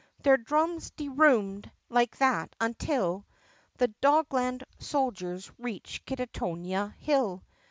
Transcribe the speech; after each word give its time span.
Their 0.23 0.37
drums 0.37 0.89
de 0.89 1.09
roomed 1.09 1.69
like 1.87 2.17
that 2.17 2.55
until 2.59 3.27
The 3.77 3.89
Dogland 4.01 4.63
soldiers 4.79 5.51
reached 5.59 6.07
Kittonia 6.07 6.95
Hill. 6.97 7.43